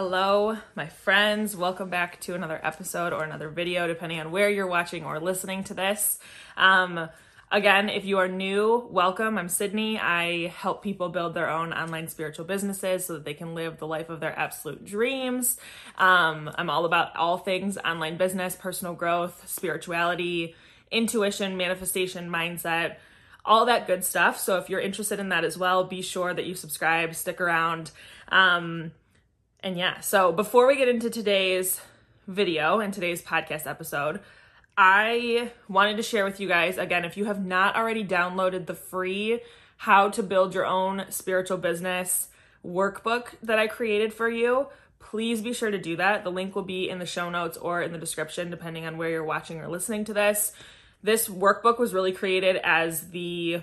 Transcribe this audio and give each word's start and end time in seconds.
Hello, 0.00 0.56
my 0.76 0.86
friends. 0.86 1.56
Welcome 1.56 1.90
back 1.90 2.20
to 2.20 2.36
another 2.36 2.60
episode 2.62 3.12
or 3.12 3.24
another 3.24 3.48
video, 3.48 3.88
depending 3.88 4.20
on 4.20 4.30
where 4.30 4.48
you're 4.48 4.68
watching 4.68 5.04
or 5.04 5.18
listening 5.18 5.64
to 5.64 5.74
this. 5.74 6.20
Um, 6.56 7.08
again, 7.50 7.88
if 7.88 8.04
you 8.04 8.18
are 8.18 8.28
new, 8.28 8.86
welcome. 8.92 9.36
I'm 9.36 9.48
Sydney. 9.48 9.98
I 9.98 10.54
help 10.56 10.84
people 10.84 11.08
build 11.08 11.34
their 11.34 11.50
own 11.50 11.72
online 11.72 12.06
spiritual 12.06 12.44
businesses 12.44 13.06
so 13.06 13.14
that 13.14 13.24
they 13.24 13.34
can 13.34 13.56
live 13.56 13.78
the 13.78 13.88
life 13.88 14.08
of 14.08 14.20
their 14.20 14.38
absolute 14.38 14.84
dreams. 14.84 15.58
Um, 15.96 16.48
I'm 16.54 16.70
all 16.70 16.84
about 16.84 17.16
all 17.16 17.36
things 17.36 17.76
online 17.76 18.18
business, 18.18 18.54
personal 18.54 18.94
growth, 18.94 19.48
spirituality, 19.48 20.54
intuition, 20.92 21.56
manifestation, 21.56 22.30
mindset 22.30 22.98
all 23.44 23.64
that 23.64 23.86
good 23.86 24.04
stuff. 24.04 24.38
So 24.38 24.58
if 24.58 24.68
you're 24.68 24.78
interested 24.80 25.18
in 25.18 25.30
that 25.30 25.42
as 25.42 25.56
well, 25.56 25.82
be 25.82 26.02
sure 26.02 26.34
that 26.34 26.44
you 26.44 26.54
subscribe, 26.54 27.14
stick 27.14 27.40
around. 27.40 27.90
Um, 28.28 28.92
and 29.60 29.76
yeah, 29.76 30.00
so 30.00 30.32
before 30.32 30.66
we 30.66 30.76
get 30.76 30.88
into 30.88 31.10
today's 31.10 31.80
video 32.26 32.80
and 32.80 32.92
today's 32.94 33.22
podcast 33.22 33.66
episode, 33.66 34.20
I 34.76 35.50
wanted 35.68 35.96
to 35.96 36.02
share 36.02 36.24
with 36.24 36.38
you 36.38 36.46
guys 36.46 36.78
again, 36.78 37.04
if 37.04 37.16
you 37.16 37.24
have 37.24 37.44
not 37.44 37.74
already 37.74 38.04
downloaded 38.04 38.66
the 38.66 38.74
free 38.74 39.40
How 39.76 40.10
to 40.10 40.22
Build 40.22 40.54
Your 40.54 40.66
Own 40.66 41.06
Spiritual 41.10 41.58
Business 41.58 42.28
workbook 42.64 43.30
that 43.42 43.58
I 43.58 43.66
created 43.66 44.12
for 44.12 44.28
you, 44.28 44.68
please 45.00 45.42
be 45.42 45.52
sure 45.52 45.70
to 45.70 45.78
do 45.78 45.96
that. 45.96 46.22
The 46.22 46.30
link 46.30 46.54
will 46.54 46.62
be 46.62 46.88
in 46.88 47.00
the 47.00 47.06
show 47.06 47.28
notes 47.28 47.56
or 47.56 47.82
in 47.82 47.92
the 47.92 47.98
description, 47.98 48.50
depending 48.50 48.86
on 48.86 48.96
where 48.96 49.10
you're 49.10 49.24
watching 49.24 49.58
or 49.60 49.68
listening 49.68 50.04
to 50.04 50.14
this. 50.14 50.52
This 51.02 51.28
workbook 51.28 51.78
was 51.78 51.94
really 51.94 52.12
created 52.12 52.60
as 52.62 53.10
the 53.10 53.62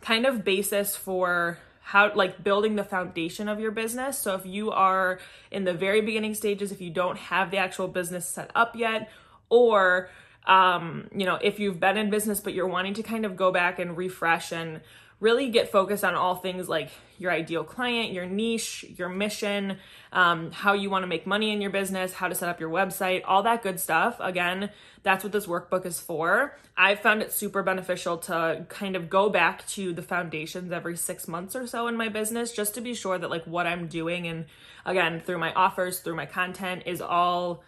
kind 0.00 0.26
of 0.26 0.44
basis 0.44 0.96
for 0.96 1.58
how 1.82 2.14
like 2.14 2.42
building 2.42 2.76
the 2.76 2.84
foundation 2.84 3.48
of 3.48 3.60
your 3.60 3.72
business. 3.72 4.18
So 4.18 4.34
if 4.34 4.46
you 4.46 4.70
are 4.70 5.18
in 5.50 5.64
the 5.64 5.74
very 5.74 6.00
beginning 6.00 6.34
stages, 6.34 6.72
if 6.72 6.80
you 6.80 6.90
don't 6.90 7.18
have 7.18 7.50
the 7.50 7.58
actual 7.58 7.88
business 7.88 8.26
set 8.26 8.50
up 8.54 8.76
yet, 8.76 9.10
or 9.50 10.08
um, 10.46 11.08
you 11.14 11.26
know, 11.26 11.38
if 11.42 11.60
you've 11.60 11.78
been 11.80 11.96
in 11.96 12.10
business 12.10 12.40
but 12.40 12.54
you're 12.54 12.68
wanting 12.68 12.94
to 12.94 13.02
kind 13.02 13.26
of 13.26 13.36
go 13.36 13.52
back 13.52 13.78
and 13.78 13.96
refresh 13.96 14.52
and 14.52 14.80
really 15.22 15.48
get 15.50 15.70
focused 15.70 16.02
on 16.02 16.16
all 16.16 16.34
things 16.34 16.68
like 16.68 16.90
your 17.16 17.30
ideal 17.30 17.62
client, 17.62 18.12
your 18.12 18.26
niche, 18.26 18.84
your 18.98 19.08
mission, 19.08 19.78
um, 20.12 20.50
how 20.50 20.72
you 20.72 20.90
want 20.90 21.04
to 21.04 21.06
make 21.06 21.28
money 21.28 21.52
in 21.52 21.60
your 21.60 21.70
business, 21.70 22.14
how 22.14 22.26
to 22.26 22.34
set 22.34 22.48
up 22.48 22.58
your 22.58 22.68
website, 22.68 23.22
all 23.24 23.44
that 23.44 23.62
good 23.62 23.78
stuff. 23.78 24.16
Again, 24.18 24.68
that's 25.04 25.22
what 25.22 25.32
this 25.32 25.46
workbook 25.46 25.86
is 25.86 26.00
for. 26.00 26.58
I've 26.76 26.98
found 26.98 27.22
it 27.22 27.32
super 27.32 27.62
beneficial 27.62 28.18
to 28.18 28.66
kind 28.68 28.96
of 28.96 29.08
go 29.08 29.30
back 29.30 29.64
to 29.68 29.92
the 29.92 30.02
foundations 30.02 30.72
every 30.72 30.96
six 30.96 31.28
months 31.28 31.54
or 31.54 31.68
so 31.68 31.86
in 31.86 31.96
my 31.96 32.08
business 32.08 32.50
just 32.50 32.74
to 32.74 32.80
be 32.80 32.92
sure 32.92 33.16
that 33.16 33.30
like 33.30 33.46
what 33.46 33.64
I'm 33.64 33.86
doing 33.86 34.26
and 34.26 34.46
again, 34.84 35.22
through 35.24 35.38
my 35.38 35.52
offers, 35.52 36.00
through 36.00 36.16
my 36.16 36.26
content 36.26 36.82
is 36.84 37.00
all 37.00 37.62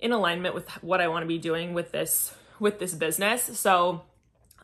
in 0.00 0.10
alignment 0.10 0.54
with 0.54 0.70
what 0.82 1.02
I 1.02 1.08
want 1.08 1.22
to 1.22 1.28
be 1.28 1.38
doing 1.38 1.74
with 1.74 1.92
this 1.92 2.34
with 2.58 2.78
this 2.78 2.94
business. 2.94 3.58
So 3.58 4.04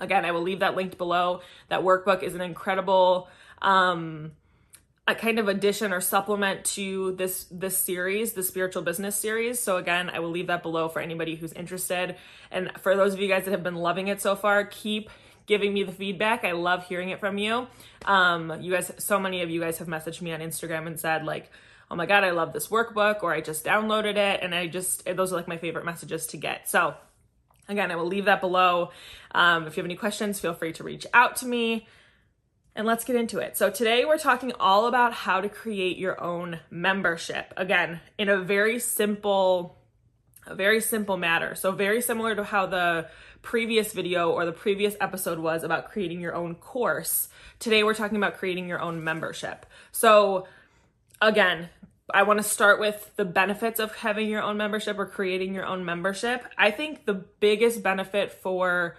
Again, 0.00 0.24
I 0.24 0.32
will 0.32 0.42
leave 0.42 0.60
that 0.60 0.74
linked 0.74 0.98
below. 0.98 1.42
That 1.68 1.82
workbook 1.82 2.22
is 2.22 2.34
an 2.34 2.40
incredible 2.40 3.28
um, 3.62 4.32
a 5.10 5.14
kind 5.14 5.38
of 5.38 5.48
addition 5.48 5.92
or 5.92 6.00
supplement 6.00 6.64
to 6.64 7.12
this 7.12 7.46
this 7.50 7.76
series, 7.76 8.32
the 8.32 8.42
spiritual 8.42 8.82
business 8.82 9.16
series. 9.16 9.60
So 9.60 9.76
again, 9.76 10.08
I 10.08 10.20
will 10.20 10.30
leave 10.30 10.46
that 10.46 10.62
below 10.62 10.88
for 10.88 11.00
anybody 11.00 11.34
who's 11.34 11.52
interested. 11.52 12.16
And 12.50 12.70
for 12.80 12.96
those 12.96 13.12
of 13.12 13.20
you 13.20 13.28
guys 13.28 13.44
that 13.44 13.50
have 13.50 13.62
been 13.62 13.76
loving 13.76 14.08
it 14.08 14.20
so 14.20 14.36
far, 14.36 14.64
keep 14.64 15.10
giving 15.46 15.74
me 15.74 15.82
the 15.82 15.92
feedback. 15.92 16.44
I 16.44 16.52
love 16.52 16.86
hearing 16.86 17.10
it 17.10 17.18
from 17.18 17.38
you. 17.38 17.66
Um, 18.04 18.60
you 18.60 18.72
guys, 18.72 18.92
so 18.98 19.18
many 19.18 19.42
of 19.42 19.50
you 19.50 19.60
guys 19.60 19.78
have 19.78 19.88
messaged 19.88 20.22
me 20.22 20.32
on 20.32 20.40
Instagram 20.40 20.86
and 20.86 20.98
said 20.98 21.24
like, 21.24 21.50
"Oh 21.90 21.96
my 21.96 22.06
god, 22.06 22.22
I 22.22 22.30
love 22.30 22.52
this 22.52 22.68
workbook," 22.68 23.22
or 23.22 23.34
"I 23.34 23.40
just 23.40 23.64
downloaded 23.64 24.16
it," 24.16 24.40
and 24.42 24.54
I 24.54 24.68
just 24.68 25.04
those 25.04 25.32
are 25.32 25.36
like 25.36 25.48
my 25.48 25.58
favorite 25.58 25.84
messages 25.84 26.28
to 26.28 26.36
get. 26.36 26.68
So 26.68 26.94
Again, 27.70 27.92
I 27.92 27.96
will 27.96 28.06
leave 28.06 28.24
that 28.24 28.40
below. 28.40 28.90
Um, 29.30 29.66
if 29.66 29.76
you 29.76 29.80
have 29.80 29.86
any 29.86 29.94
questions, 29.94 30.40
feel 30.40 30.54
free 30.54 30.72
to 30.72 30.82
reach 30.82 31.06
out 31.14 31.36
to 31.36 31.46
me. 31.46 31.86
And 32.74 32.84
let's 32.86 33.04
get 33.04 33.14
into 33.14 33.38
it. 33.38 33.56
So, 33.56 33.70
today 33.70 34.04
we're 34.04 34.18
talking 34.18 34.52
all 34.58 34.86
about 34.86 35.12
how 35.12 35.40
to 35.40 35.48
create 35.48 35.96
your 35.96 36.20
own 36.20 36.60
membership. 36.70 37.52
Again, 37.56 38.00
in 38.18 38.28
a 38.28 38.38
very 38.38 38.78
simple, 38.80 39.78
a 40.46 40.54
very 40.54 40.80
simple 40.80 41.16
matter. 41.16 41.54
So, 41.54 41.72
very 41.72 42.00
similar 42.00 42.34
to 42.34 42.44
how 42.44 42.66
the 42.66 43.08
previous 43.42 43.92
video 43.92 44.30
or 44.30 44.44
the 44.44 44.52
previous 44.52 44.96
episode 45.00 45.38
was 45.38 45.62
about 45.62 45.90
creating 45.90 46.20
your 46.20 46.34
own 46.34 46.56
course. 46.56 47.28
Today 47.58 47.82
we're 47.82 47.94
talking 47.94 48.16
about 48.16 48.36
creating 48.36 48.68
your 48.68 48.80
own 48.80 49.02
membership. 49.02 49.66
So, 49.92 50.46
again, 51.20 51.68
I 52.14 52.22
want 52.22 52.38
to 52.38 52.42
start 52.42 52.80
with 52.80 53.10
the 53.16 53.24
benefits 53.24 53.80
of 53.80 53.94
having 53.96 54.28
your 54.28 54.42
own 54.42 54.56
membership 54.56 54.98
or 54.98 55.06
creating 55.06 55.54
your 55.54 55.66
own 55.66 55.84
membership. 55.84 56.44
I 56.56 56.70
think 56.70 57.04
the 57.06 57.14
biggest 57.14 57.82
benefit 57.82 58.32
for 58.32 58.96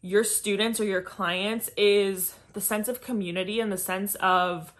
your 0.00 0.24
students 0.24 0.80
or 0.80 0.84
your 0.84 1.02
clients 1.02 1.70
is 1.76 2.34
the 2.52 2.60
sense 2.60 2.88
of 2.88 3.00
community 3.00 3.60
and 3.60 3.72
the 3.72 3.78
sense 3.78 4.14
of 4.16 4.72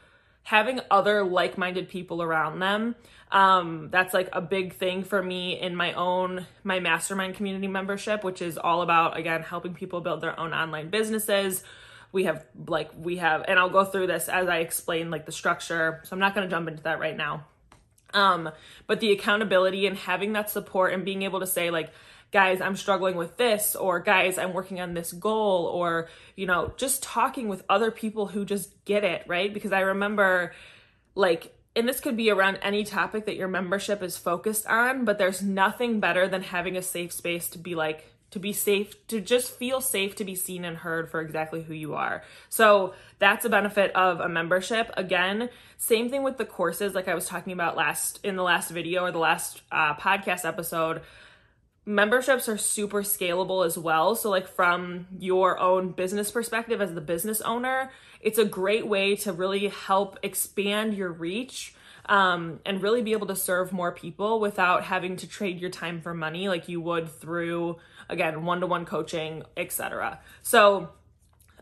having 0.45 0.81
other 0.91 1.25
like 1.25 1.57
minded 1.57 1.89
people 1.89 2.23
around 2.23 2.59
them. 2.59 2.97
Um, 3.31 3.89
that's 3.91 4.13
like 4.13 4.29
a 4.33 4.41
big 4.41 4.75
thing 4.75 5.05
for 5.05 5.23
me 5.23 5.59
in 5.59 5.75
my 5.75 5.95
own 5.95 6.47
my 6.65 6.81
mastermind 6.81 7.35
community 7.35 7.67
membership 7.67 8.25
which 8.25 8.43
is 8.43 8.59
all 8.59 8.83
about 8.83 9.17
again 9.17 9.41
helping 9.41 9.73
people 9.73 10.03
build 10.03 10.21
their 10.21 10.39
own 10.39 10.53
online 10.53 10.91
businesses 10.91 11.65
we 12.13 12.25
have 12.25 12.45
like 12.67 12.91
we 12.95 13.17
have 13.17 13.43
and 13.49 13.59
i'll 13.59 13.71
go 13.71 13.87
through 13.87 14.07
this 14.07 14.29
as 14.29 14.49
i 14.49 14.59
explain 14.59 15.11
like 15.11 15.25
the 15.25 15.33
structure 15.33 16.03
so 16.05 16.13
i'm 16.13 16.21
not 16.21 16.35
going 16.35 16.47
to 16.47 16.51
jump 16.51 16.69
into 16.69 16.83
that 16.83 16.99
right 17.01 17.17
now 17.17 17.47
um, 18.15 18.51
but 18.87 19.01
the 19.01 19.13
accountability 19.13 19.87
and 19.87 19.97
having 19.97 20.33
that 20.35 20.51
support 20.51 20.93
and 20.93 21.05
being 21.05 21.23
able 21.23 21.41
to 21.41 21.47
say, 21.47 21.71
like, 21.71 21.93
guys, 22.33 22.61
I'm 22.61 22.77
struggling 22.77 23.17
with 23.17 23.37
this, 23.37 23.77
or 23.77 24.01
guys, 24.01 24.39
I'm 24.39 24.55
working 24.55 24.81
on 24.81 24.95
this 24.95 25.13
goal, 25.13 25.67
or, 25.67 26.09
you 26.35 26.47
know, 26.47 26.73
just 26.77 27.03
talking 27.03 27.49
with 27.49 27.63
other 27.69 27.91
people 27.91 28.27
who 28.27 28.45
just 28.45 28.85
get 28.85 29.05
it, 29.05 29.25
right? 29.27 29.53
Because 29.53 29.73
I 29.73 29.81
remember, 29.81 30.55
like, 31.15 31.55
and 31.77 31.89
this 31.89 32.01
could 32.01 32.17
be 32.17 32.31
around 32.31 32.59
any 32.63 32.85
topic 32.85 33.27
that 33.27 33.37
your 33.37 33.49
membership 33.49 34.03
is 34.03 34.17
focused 34.17 34.67
on, 34.67 35.05
but 35.05 35.19
there's 35.19 35.43
nothing 35.43 36.01
better 36.01 36.29
than 36.29 36.43
having 36.43 36.77
a 36.77 36.83
safe 36.83 37.13
space 37.13 37.49
to 37.49 37.59
be 37.59 37.75
like, 37.75 38.12
to 38.33 38.39
be 38.39 38.53
safe, 38.53 39.07
to 39.07 39.21
just 39.21 39.57
feel 39.57 39.81
safe 39.81 40.17
to 40.17 40.25
be 40.25 40.35
seen 40.35 40.65
and 40.65 40.79
heard 40.79 41.11
for 41.11 41.21
exactly 41.21 41.63
who 41.63 41.75
you 41.75 41.95
are. 41.95 42.25
So 42.49 42.95
that's 43.19 43.45
a 43.45 43.51
benefit 43.51 43.95
of 43.95 44.21
a 44.21 44.29
membership. 44.29 44.91
Again, 44.97 45.51
same 45.77 46.11
thing 46.11 46.23
with 46.23 46.39
the 46.39 46.45
courses, 46.45 46.95
like 46.95 47.09
I 47.09 47.15
was 47.15 47.27
talking 47.27 47.53
about 47.53 47.77
last 47.77 48.21
in 48.25 48.37
the 48.37 48.43
last 48.43 48.71
video 48.71 49.05
or 49.05 49.13
the 49.13 49.19
last 49.19 49.63
uh, 49.71 49.95
podcast 49.95 50.47
episode. 50.47 51.03
Memberships 51.85 52.49
are 52.49 52.59
super 52.59 53.03
scalable 53.03 53.67
as 53.67 53.77
well. 53.77 54.15
So, 54.15 54.31
like, 54.31 54.47
from 54.47 55.09
your 55.19 55.59
own 55.59 55.91
business 55.91 56.31
perspective 56.31 56.81
as 56.81 56.95
the 56.95 57.01
business 57.01 57.41
owner, 57.41 57.91
it's 58.21 58.39
a 58.39 58.45
great 58.45 58.87
way 58.87 59.17
to 59.17 59.33
really 59.33 59.67
help 59.67 60.17
expand 60.23 60.95
your 60.95 61.11
reach 61.11 61.75
um, 62.07 62.61
and 62.67 62.83
really 62.83 63.03
be 63.03 63.13
able 63.13 63.29
to 63.29 63.37
serve 63.37 63.73
more 63.73 63.93
people 63.93 64.41
without 64.41 64.85
having 64.85 65.17
to 65.17 65.27
trade 65.27 65.61
your 65.61 65.71
time 65.71 66.01
for 66.01 66.15
money 66.15 66.49
like 66.49 66.69
you 66.69 66.81
would 66.81 67.09
through 67.09 67.77
again, 68.09 68.45
one 68.45 68.61
to 68.61 68.67
one 68.67 68.85
coaching, 68.85 69.43
etc. 69.57 70.21
So, 70.43 70.91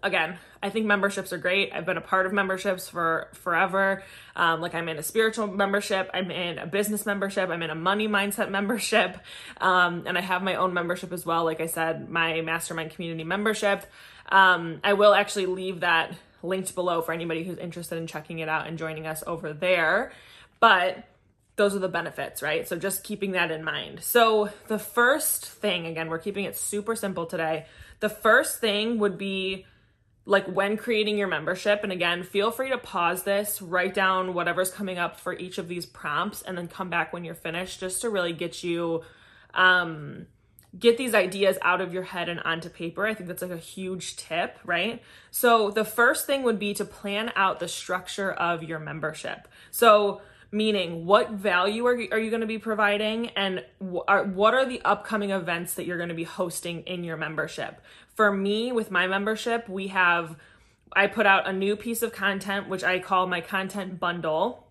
again, 0.02 0.38
I 0.62 0.70
think 0.70 0.86
memberships 0.86 1.32
are 1.32 1.38
great. 1.38 1.72
I've 1.72 1.86
been 1.86 1.96
a 1.96 2.02
part 2.02 2.26
of 2.26 2.32
memberships 2.32 2.88
for 2.88 3.28
forever. 3.34 4.02
Um, 4.36 4.60
like 4.60 4.74
I'm 4.74 4.88
in 4.88 4.98
a 4.98 5.02
spiritual 5.02 5.46
membership, 5.46 6.10
I'm 6.12 6.30
in 6.30 6.58
a 6.58 6.66
business 6.66 7.06
membership, 7.06 7.48
I'm 7.48 7.62
in 7.62 7.70
a 7.70 7.74
money 7.74 8.08
mindset 8.08 8.50
membership, 8.50 9.18
um, 9.60 10.04
and 10.06 10.18
I 10.18 10.20
have 10.20 10.42
my 10.42 10.56
own 10.56 10.74
membership 10.74 11.12
as 11.12 11.24
well. 11.24 11.44
Like 11.44 11.60
I 11.60 11.66
said, 11.66 12.10
my 12.10 12.40
mastermind 12.42 12.90
community 12.90 13.24
membership. 13.24 13.86
Um, 14.30 14.80
I 14.84 14.92
will 14.92 15.14
actually 15.14 15.46
leave 15.46 15.80
that 15.80 16.14
linked 16.42 16.74
below 16.74 17.02
for 17.02 17.12
anybody 17.12 17.44
who's 17.44 17.58
interested 17.58 17.98
in 17.98 18.06
checking 18.06 18.38
it 18.38 18.48
out 18.48 18.66
and 18.66 18.78
joining 18.78 19.06
us 19.06 19.22
over 19.26 19.52
there. 19.52 20.12
But 20.60 21.04
those 21.56 21.74
are 21.74 21.80
the 21.80 21.88
benefits, 21.88 22.42
right? 22.42 22.66
So 22.68 22.76
just 22.76 23.04
keeping 23.04 23.32
that 23.32 23.50
in 23.50 23.64
mind. 23.64 24.02
So 24.02 24.50
the 24.68 24.78
first 24.78 25.44
thing, 25.44 25.86
again, 25.86 26.08
we're 26.08 26.18
keeping 26.18 26.44
it 26.44 26.56
super 26.56 26.94
simple 26.94 27.26
today. 27.26 27.66
The 28.00 28.08
first 28.08 28.60
thing 28.60 28.98
would 28.98 29.18
be 29.18 29.66
like 30.24 30.46
when 30.46 30.76
creating 30.76 31.18
your 31.18 31.28
membership. 31.28 31.80
And 31.82 31.92
again, 31.92 32.22
feel 32.22 32.50
free 32.50 32.70
to 32.70 32.78
pause 32.78 33.24
this, 33.24 33.60
write 33.60 33.94
down 33.94 34.32
whatever's 34.32 34.70
coming 34.70 34.98
up 34.98 35.18
for 35.18 35.34
each 35.34 35.58
of 35.58 35.68
these 35.68 35.86
prompts, 35.86 36.42
and 36.42 36.56
then 36.56 36.68
come 36.68 36.88
back 36.88 37.12
when 37.12 37.24
you're 37.24 37.34
finished 37.34 37.80
just 37.80 38.00
to 38.02 38.10
really 38.10 38.32
get 38.32 38.62
you, 38.62 39.02
um, 39.54 40.26
get 40.78 40.96
these 40.96 41.14
ideas 41.14 41.58
out 41.62 41.80
of 41.80 41.92
your 41.92 42.04
head 42.04 42.28
and 42.28 42.40
onto 42.40 42.68
paper. 42.68 43.06
I 43.06 43.14
think 43.14 43.28
that's 43.28 43.42
like 43.42 43.50
a 43.50 43.56
huge 43.56 44.16
tip, 44.16 44.58
right? 44.64 45.02
So 45.30 45.70
the 45.70 45.84
first 45.84 46.26
thing 46.26 46.42
would 46.44 46.58
be 46.58 46.74
to 46.74 46.84
plan 46.84 47.32
out 47.34 47.58
the 47.58 47.68
structure 47.68 48.30
of 48.30 48.62
your 48.62 48.78
membership. 48.78 49.48
So 49.70 50.20
meaning 50.52 51.06
what 51.06 51.30
value 51.30 51.86
are, 51.86 51.94
are 52.12 52.18
you 52.18 52.30
going 52.30 52.40
to 52.40 52.46
be 52.46 52.58
providing 52.58 53.28
and 53.30 53.64
are, 54.08 54.24
what 54.24 54.54
are 54.54 54.66
the 54.66 54.80
upcoming 54.84 55.30
events 55.30 55.74
that 55.74 55.86
you're 55.86 55.96
going 55.96 56.08
to 56.08 56.14
be 56.14 56.24
hosting 56.24 56.82
in 56.82 57.04
your 57.04 57.16
membership 57.16 57.80
for 58.14 58.32
me 58.32 58.72
with 58.72 58.90
my 58.90 59.06
membership 59.06 59.68
we 59.68 59.88
have 59.88 60.36
i 60.94 61.06
put 61.06 61.24
out 61.26 61.48
a 61.48 61.52
new 61.52 61.76
piece 61.76 62.02
of 62.02 62.12
content 62.12 62.68
which 62.68 62.82
i 62.82 62.98
call 62.98 63.26
my 63.26 63.40
content 63.40 64.00
bundle 64.00 64.66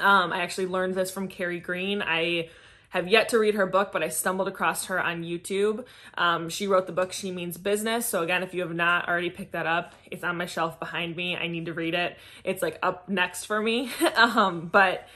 Um, 0.00 0.32
I 0.32 0.42
actually 0.42 0.66
learned 0.66 0.94
this 0.94 1.10
from 1.10 1.28
Carrie 1.28 1.60
Green. 1.60 2.02
I 2.02 2.48
have 2.88 3.08
yet 3.08 3.28
to 3.30 3.38
read 3.38 3.54
her 3.54 3.66
book, 3.66 3.90
but 3.92 4.02
I 4.02 4.08
stumbled 4.08 4.48
across 4.48 4.86
her 4.86 5.00
on 5.00 5.22
YouTube. 5.22 5.84
Um, 6.18 6.48
she 6.50 6.66
wrote 6.66 6.86
the 6.86 6.92
book 6.92 7.12
She 7.12 7.30
Means 7.30 7.56
Business. 7.56 8.04
So, 8.04 8.22
again, 8.22 8.42
if 8.42 8.52
you 8.52 8.60
have 8.62 8.74
not 8.74 9.08
already 9.08 9.30
picked 9.30 9.52
that 9.52 9.66
up, 9.66 9.94
it's 10.10 10.24
on 10.24 10.36
my 10.36 10.46
shelf 10.46 10.78
behind 10.78 11.16
me. 11.16 11.36
I 11.36 11.46
need 11.46 11.66
to 11.66 11.72
read 11.72 11.94
it. 11.94 12.18
It's 12.44 12.60
like 12.60 12.78
up 12.82 13.08
next 13.08 13.46
for 13.46 13.62
me. 13.62 13.90
um, 14.16 14.68
but 14.70 15.08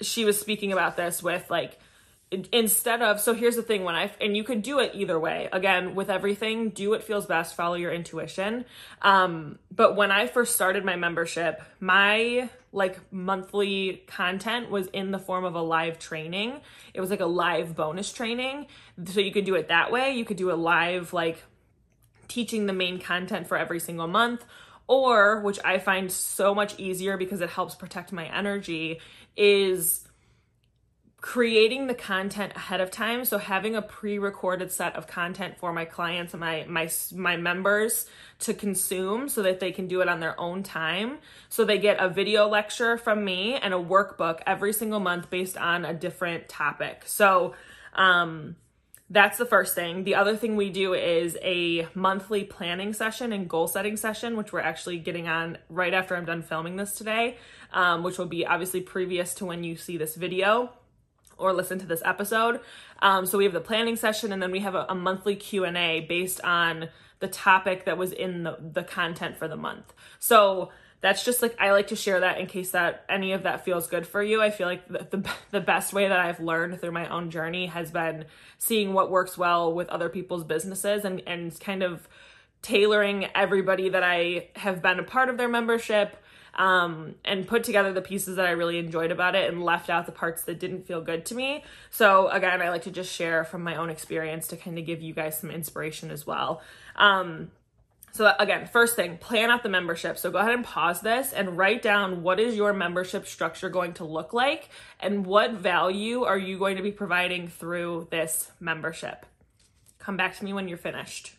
she 0.00 0.24
was 0.24 0.38
speaking 0.38 0.72
about 0.72 0.96
this 0.96 1.22
with 1.22 1.50
like, 1.50 1.78
instead 2.52 3.00
of 3.00 3.20
so 3.20 3.32
here's 3.32 3.56
the 3.56 3.62
thing 3.62 3.84
when 3.84 3.94
i 3.94 4.10
and 4.20 4.36
you 4.36 4.44
could 4.44 4.60
do 4.62 4.80
it 4.80 4.90
either 4.94 5.18
way. 5.18 5.48
Again 5.50 5.94
with 5.94 6.10
everything 6.10 6.68
do 6.68 6.90
what 6.90 7.02
feels 7.02 7.24
best 7.24 7.54
follow 7.54 7.74
your 7.74 7.90
intuition. 7.90 8.66
Um 9.00 9.58
but 9.74 9.96
when 9.96 10.10
i 10.10 10.26
first 10.26 10.54
started 10.54 10.84
my 10.84 10.96
membership 10.96 11.62
my 11.80 12.50
like 12.70 13.00
monthly 13.10 14.02
content 14.06 14.70
was 14.70 14.88
in 14.88 15.10
the 15.10 15.18
form 15.18 15.44
of 15.44 15.54
a 15.54 15.62
live 15.62 15.98
training. 15.98 16.60
It 16.92 17.00
was 17.00 17.08
like 17.08 17.20
a 17.20 17.26
live 17.26 17.74
bonus 17.74 18.12
training. 18.12 18.66
So 19.06 19.20
you 19.20 19.32
could 19.32 19.46
do 19.46 19.54
it 19.54 19.68
that 19.68 19.90
way. 19.90 20.12
You 20.12 20.26
could 20.26 20.36
do 20.36 20.50
a 20.50 20.54
live 20.54 21.14
like 21.14 21.42
teaching 22.28 22.66
the 22.66 22.74
main 22.74 23.00
content 23.00 23.46
for 23.46 23.56
every 23.56 23.80
single 23.80 24.06
month 24.06 24.44
or 24.88 25.40
which 25.40 25.58
i 25.64 25.78
find 25.78 26.10
so 26.10 26.54
much 26.54 26.78
easier 26.78 27.16
because 27.16 27.40
it 27.40 27.50
helps 27.50 27.76
protect 27.76 28.12
my 28.12 28.26
energy 28.36 28.98
is 29.36 30.08
creating 31.20 31.88
the 31.88 31.94
content 31.94 32.52
ahead 32.54 32.80
of 32.80 32.90
time. 32.92 33.24
So 33.24 33.38
having 33.38 33.74
a 33.74 33.82
pre-recorded 33.82 34.70
set 34.70 34.94
of 34.94 35.08
content 35.08 35.58
for 35.58 35.72
my 35.72 35.84
clients 35.84 36.32
and 36.32 36.40
my 36.40 36.64
my 36.68 36.88
my 37.12 37.36
members 37.36 38.06
to 38.40 38.54
consume 38.54 39.28
so 39.28 39.42
that 39.42 39.58
they 39.58 39.72
can 39.72 39.88
do 39.88 40.00
it 40.00 40.08
on 40.08 40.20
their 40.20 40.38
own 40.40 40.62
time. 40.62 41.18
So 41.48 41.64
they 41.64 41.78
get 41.78 41.98
a 41.98 42.08
video 42.08 42.48
lecture 42.48 42.96
from 42.96 43.24
me 43.24 43.56
and 43.56 43.74
a 43.74 43.78
workbook 43.78 44.40
every 44.46 44.72
single 44.72 45.00
month 45.00 45.28
based 45.28 45.56
on 45.56 45.84
a 45.84 45.92
different 45.92 46.48
topic. 46.48 47.02
So 47.06 47.54
um 47.94 48.54
that's 49.10 49.38
the 49.38 49.46
first 49.46 49.74
thing. 49.74 50.04
The 50.04 50.16
other 50.16 50.36
thing 50.36 50.56
we 50.56 50.68
do 50.70 50.92
is 50.92 51.38
a 51.42 51.88
monthly 51.94 52.44
planning 52.44 52.92
session 52.92 53.32
and 53.32 53.48
goal 53.48 53.66
setting 53.66 53.96
session, 53.96 54.36
which 54.36 54.52
we're 54.52 54.60
actually 54.60 54.98
getting 54.98 55.28
on 55.28 55.56
right 55.70 55.94
after 55.94 56.14
I'm 56.14 56.26
done 56.26 56.42
filming 56.42 56.76
this 56.76 56.92
today, 56.92 57.38
um, 57.72 58.02
which 58.02 58.18
will 58.18 58.26
be 58.26 58.44
obviously 58.46 58.82
previous 58.82 59.34
to 59.36 59.46
when 59.46 59.64
you 59.64 59.76
see 59.76 59.96
this 59.96 60.14
video 60.14 60.72
or 61.38 61.54
listen 61.54 61.78
to 61.78 61.86
this 61.86 62.02
episode. 62.04 62.60
Um, 63.00 63.24
so 63.24 63.38
we 63.38 63.44
have 63.44 63.52
the 63.52 63.60
planning 63.60 63.96
session 63.96 64.32
and 64.32 64.42
then 64.42 64.50
we 64.50 64.60
have 64.60 64.74
a, 64.74 64.86
a 64.90 64.94
monthly 64.94 65.36
Q&A 65.36 66.00
based 66.00 66.42
on 66.42 66.88
the 67.20 67.28
topic 67.28 67.86
that 67.86 67.96
was 67.96 68.12
in 68.12 68.42
the, 68.42 68.58
the 68.60 68.82
content 68.82 69.36
for 69.38 69.48
the 69.48 69.56
month. 69.56 69.92
So 70.18 70.70
that's 71.00 71.24
just 71.24 71.42
like 71.42 71.56
I 71.60 71.70
like 71.72 71.88
to 71.88 71.96
share 71.96 72.20
that 72.20 72.38
in 72.38 72.46
case 72.46 72.72
that 72.72 73.04
any 73.08 73.32
of 73.32 73.44
that 73.44 73.64
feels 73.64 73.86
good 73.86 74.06
for 74.06 74.22
you. 74.22 74.42
I 74.42 74.50
feel 74.50 74.66
like 74.66 74.88
the, 74.88 75.06
the, 75.16 75.30
the 75.50 75.60
best 75.60 75.92
way 75.92 76.08
that 76.08 76.18
I've 76.18 76.40
learned 76.40 76.80
through 76.80 76.92
my 76.92 77.08
own 77.08 77.30
journey 77.30 77.66
has 77.66 77.90
been 77.90 78.24
seeing 78.58 78.92
what 78.92 79.10
works 79.10 79.38
well 79.38 79.72
with 79.72 79.88
other 79.88 80.08
people's 80.08 80.44
businesses 80.44 81.04
and 81.04 81.22
and 81.26 81.58
kind 81.60 81.82
of 81.82 82.08
tailoring 82.62 83.26
everybody 83.34 83.88
that 83.88 84.02
I 84.02 84.48
have 84.56 84.82
been 84.82 84.98
a 84.98 85.04
part 85.04 85.28
of 85.28 85.36
their 85.36 85.48
membership 85.48 86.16
um, 86.54 87.14
and 87.24 87.46
put 87.46 87.62
together 87.62 87.92
the 87.92 88.02
pieces 88.02 88.36
that 88.36 88.46
I 88.46 88.50
really 88.50 88.78
enjoyed 88.78 89.12
about 89.12 89.36
it 89.36 89.48
and 89.48 89.62
left 89.62 89.88
out 89.88 90.06
the 90.06 90.12
parts 90.12 90.42
that 90.42 90.58
didn't 90.58 90.86
feel 90.86 91.00
good 91.00 91.24
to 91.26 91.36
me. 91.36 91.64
So, 91.90 92.28
again, 92.28 92.60
I 92.60 92.68
like 92.70 92.82
to 92.82 92.90
just 92.90 93.12
share 93.12 93.44
from 93.44 93.62
my 93.62 93.76
own 93.76 93.90
experience 93.90 94.48
to 94.48 94.56
kind 94.56 94.76
of 94.76 94.84
give 94.84 95.00
you 95.00 95.14
guys 95.14 95.38
some 95.38 95.50
inspiration 95.50 96.10
as 96.10 96.26
well. 96.26 96.60
Um, 96.96 97.52
so, 98.12 98.32
again, 98.38 98.66
first 98.66 98.96
thing, 98.96 99.18
plan 99.18 99.50
out 99.50 99.62
the 99.62 99.68
membership. 99.68 100.18
So, 100.18 100.30
go 100.30 100.38
ahead 100.38 100.54
and 100.54 100.64
pause 100.64 101.00
this 101.00 101.32
and 101.32 101.56
write 101.56 101.82
down 101.82 102.22
what 102.22 102.40
is 102.40 102.56
your 102.56 102.72
membership 102.72 103.26
structure 103.26 103.68
going 103.68 103.94
to 103.94 104.04
look 104.04 104.32
like 104.32 104.70
and 105.00 105.26
what 105.26 105.52
value 105.52 106.24
are 106.24 106.38
you 106.38 106.58
going 106.58 106.76
to 106.76 106.82
be 106.82 106.92
providing 106.92 107.48
through 107.48 108.08
this 108.10 108.50
membership. 108.60 109.26
Come 109.98 110.16
back 110.16 110.36
to 110.38 110.44
me 110.44 110.52
when 110.52 110.68
you're 110.68 110.78
finished. 110.78 111.34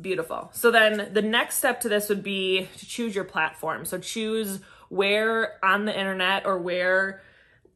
Beautiful. 0.00 0.50
So 0.52 0.70
then 0.70 1.10
the 1.12 1.22
next 1.22 1.58
step 1.58 1.80
to 1.80 1.88
this 1.88 2.08
would 2.08 2.22
be 2.22 2.68
to 2.78 2.86
choose 2.86 3.14
your 3.14 3.24
platform. 3.24 3.84
So 3.84 3.98
choose 3.98 4.60
where 4.88 5.64
on 5.64 5.86
the 5.86 5.98
internet 5.98 6.46
or 6.46 6.58
where 6.58 7.20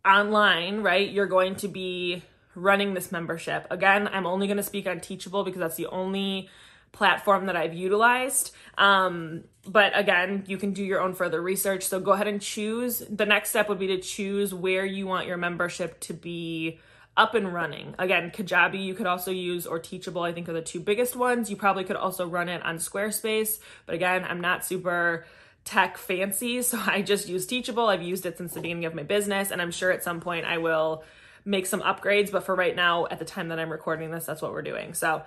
online, 0.05 0.83
right, 0.83 1.11
you're 1.11 1.27
going 1.27 1.57
to 1.57 1.69
be 1.69 2.23
running 2.55 2.95
this 2.95 3.11
membership. 3.11 3.67
Again, 3.71 4.09
I'm 4.13 4.27
only 4.27 4.47
going 4.47 4.57
to 4.57 4.63
speak 4.63 4.87
on 4.87 5.01
Teachable 5.01 5.43
because 5.43 5.61
that's 5.61 5.77
the 5.77 5.87
only 5.87 6.49
platform 6.93 7.47
that 7.47 7.57
I've 7.57 7.75
utilized. 7.75 8.55
Um, 8.79 9.45
but 9.67 9.97
again, 9.99 10.45
you 10.47 10.59
can 10.59 10.73
do 10.73 10.85
your 10.85 11.01
own 11.01 11.15
further 11.15 11.41
research. 11.41 11.85
So 11.85 12.01
go 12.01 12.13
ahead 12.13 12.29
and 12.29 12.41
choose. 12.41 13.03
The 13.09 13.27
next 13.27 13.51
step 13.51 13.69
would 13.69 13.79
be 13.79 13.89
to 13.89 13.99
choose 13.99 14.53
where 14.53 14.85
you 14.85 15.07
want 15.07 15.27
your 15.27 15.37
membership 15.37 16.01
to 16.01 16.15
be 16.15 16.79
up 17.17 17.35
and 17.35 17.53
running. 17.53 17.95
Again, 17.99 18.31
Kajabi 18.31 18.83
you 18.83 18.95
could 18.95 19.07
also 19.07 19.31
use 19.31 19.67
or 19.67 19.79
Teachable, 19.79 20.23
I 20.23 20.33
think 20.33 20.49
are 20.49 20.55
the 20.55 20.63
two 20.63 20.81
biggest 20.81 21.15
ones. 21.15 21.51
You 21.51 21.57
probably 21.57 21.85
could 21.85 21.97
also 21.97 22.27
run 22.27 22.49
it 22.49 22.65
on 22.65 22.79
Squarespace, 22.79 23.59
but 23.87 23.95
again, 23.95 24.25
I'm 24.25 24.41
not 24.41 24.65
super 24.65 25.27
tech 25.65 25.99
fancy, 25.99 26.63
so 26.63 26.81
I 26.87 27.03
just 27.03 27.29
use 27.29 27.47
Teachable. 27.47 27.87
I've 27.87 28.03
used 28.03 28.25
it 28.27 28.39
since 28.39 28.55
the 28.55 28.61
beginning 28.61 28.87
of 28.87 28.95
my 28.95 29.03
business, 29.03 29.51
and 29.51 29.61
I'm 29.61 29.71
sure 29.71 29.91
at 29.91 30.03
some 30.03 30.21
point 30.21 30.47
I 30.47 30.59
will 30.59 31.05
make 31.45 31.67
some 31.67 31.83
upgrades, 31.83 32.31
but 32.31 32.45
for 32.45 32.55
right 32.55 32.75
now, 32.75 33.07
at 33.11 33.19
the 33.19 33.25
time 33.25 33.49
that 33.49 33.59
I'm 33.59 33.71
recording 33.71 34.11
this, 34.11 34.25
that's 34.25 34.41
what 34.41 34.53
we're 34.53 34.63
doing. 34.63 34.95
So, 34.95 35.23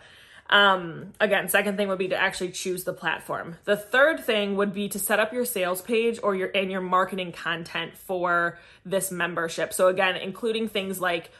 um, 0.50 1.14
again, 1.20 1.50
second 1.50 1.76
thing 1.78 1.88
would 1.88 1.98
be 1.98 2.10
to 2.10 2.18
actually 2.18 2.52
choose 2.52 2.84
the 2.84 2.94
platform. 2.94 3.58
The 3.66 3.76
third 3.78 4.24
thing 4.24 4.56
would 4.58 4.74
be 4.74 4.88
to 4.90 5.00
set 5.00 5.20
up 5.20 5.34
your 5.34 5.46
sales 5.46 5.82
page 5.82 6.20
or 6.22 6.36
your 6.36 6.52
and 6.54 6.72
your 6.72 6.82
marketing 6.82 7.32
content 7.32 7.98
for 7.98 8.60
this 8.86 9.12
membership. 9.12 9.74
So 9.74 9.88
again, 9.88 10.16
including 10.16 10.70
things 10.70 11.02
like 11.02 11.32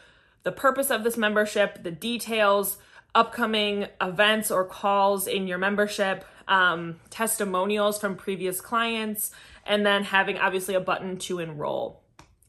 the 0.42 0.52
purpose 0.52 0.90
of 0.90 1.04
this 1.04 1.16
membership, 1.16 1.82
the 1.84 1.90
details, 1.92 2.78
upcoming 3.14 3.86
events 4.00 4.50
or 4.50 4.64
calls 4.64 5.26
in 5.26 5.46
your 5.46 5.58
membership, 5.58 6.24
um, 6.48 7.00
testimonials 7.08 8.00
from 8.00 8.16
previous 8.16 8.60
clients, 8.60 9.30
and 9.64 9.86
then 9.86 10.04
having 10.04 10.36
obviously 10.36 10.74
a 10.74 10.80
button 10.80 11.16
to 11.18 11.38
enroll. 11.38 12.02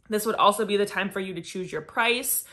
This 0.10 0.26
would 0.26 0.36
also 0.36 0.66
be 0.66 0.78
the 0.78 0.86
time 0.86 1.10
for 1.10 1.20
you 1.20 1.34
to 1.36 1.42
choose 1.42 1.72
your 1.72 1.82
price. 1.82 2.46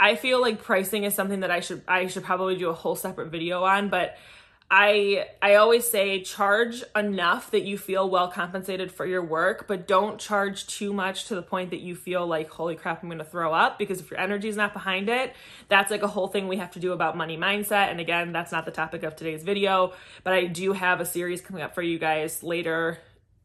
I 0.00 0.16
feel 0.16 0.40
like 0.40 0.62
pricing 0.62 1.04
is 1.04 1.14
something 1.14 1.40
that 1.40 1.50
I 1.50 1.60
should 1.60 1.82
I 1.86 2.06
should 2.06 2.24
probably 2.24 2.56
do 2.56 2.70
a 2.70 2.74
whole 2.74 2.96
separate 2.96 3.30
video 3.30 3.64
on, 3.64 3.90
but 3.90 4.16
I 4.70 5.26
I 5.42 5.56
always 5.56 5.86
say 5.86 6.22
charge 6.22 6.82
enough 6.96 7.50
that 7.50 7.64
you 7.64 7.76
feel 7.76 8.08
well 8.08 8.28
compensated 8.28 8.90
for 8.90 9.04
your 9.04 9.22
work, 9.22 9.66
but 9.68 9.86
don't 9.86 10.18
charge 10.18 10.66
too 10.66 10.94
much 10.94 11.26
to 11.26 11.34
the 11.34 11.42
point 11.42 11.70
that 11.70 11.80
you 11.80 11.94
feel 11.94 12.26
like 12.26 12.48
holy 12.48 12.76
crap 12.76 13.02
I'm 13.02 13.10
going 13.10 13.18
to 13.18 13.24
throw 13.24 13.52
up 13.52 13.78
because 13.78 14.00
if 14.00 14.10
your 14.10 14.18
energy 14.18 14.48
is 14.48 14.56
not 14.56 14.72
behind 14.72 15.10
it, 15.10 15.34
that's 15.68 15.90
like 15.90 16.02
a 16.02 16.08
whole 16.08 16.28
thing 16.28 16.48
we 16.48 16.56
have 16.56 16.70
to 16.72 16.80
do 16.80 16.92
about 16.92 17.14
money 17.14 17.36
mindset 17.36 17.90
and 17.90 18.00
again, 18.00 18.32
that's 18.32 18.52
not 18.52 18.64
the 18.64 18.70
topic 18.70 19.02
of 19.02 19.16
today's 19.16 19.42
video, 19.42 19.92
but 20.24 20.32
I 20.32 20.46
do 20.46 20.72
have 20.72 21.00
a 21.00 21.06
series 21.06 21.42
coming 21.42 21.62
up 21.62 21.74
for 21.74 21.82
you 21.82 21.98
guys 21.98 22.42
later 22.42 22.98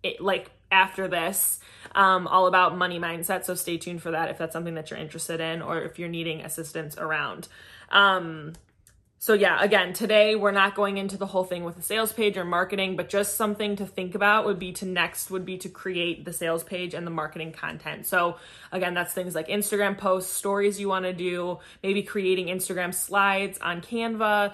it, 0.04 0.22
like 0.22 0.52
after 0.72 1.08
this 1.08 1.60
um, 1.94 2.28
all 2.28 2.48
about 2.48 2.78
money 2.78 3.00
mindset 3.00 3.46
so 3.46 3.56
stay 3.56 3.78
tuned 3.78 4.02
for 4.02 4.12
that 4.12 4.30
if 4.30 4.38
that's 4.38 4.54
something 4.54 4.75
that 4.75 4.90
you're 4.90 5.00
interested 5.00 5.40
in 5.40 5.62
or 5.62 5.82
if 5.82 5.98
you're 6.00 6.10
needing 6.10 6.42
assistance 6.42 6.98
around 6.98 7.48
um, 7.90 8.54
so 9.25 9.34
yeah, 9.34 9.64
again, 9.64 9.94
today 9.94 10.36
we're 10.36 10.52
not 10.52 10.75
going 10.75 11.00
into 11.00 11.18
the 11.18 11.25
whole 11.25 11.46
thing 11.46 11.64
with 11.64 11.80
a 11.80 11.82
sales 11.82 12.14
page 12.14 12.38
or 12.38 12.46
marketing, 12.46 12.96
but 12.96 13.10
just 13.10 13.38
something 13.38 13.75
to 13.78 13.86
think 13.86 14.14
about 14.14 14.46
would 14.46 14.60
be 14.60 14.72
to 14.74 14.86
next 14.86 15.32
would 15.32 15.46
be 15.46 15.58
to 15.58 15.68
create 15.68 16.25
the 16.25 16.32
sales 16.32 16.64
page 16.64 16.94
and 16.94 17.08
the 17.08 17.12
marketing 17.12 17.52
content. 17.52 18.06
So 18.06 18.38
again, 18.72 18.94
that's 18.94 19.14
things 19.14 19.34
like 19.34 19.48
Instagram 19.48 19.98
posts, 19.98 20.32
stories 20.32 20.80
you 20.80 20.90
want 20.90 21.06
to 21.06 21.14
do, 21.14 21.58
maybe 21.82 22.04
creating 22.04 22.48
Instagram 22.48 22.94
slides 22.94 23.58
on 23.58 23.82
Canva, 23.82 24.54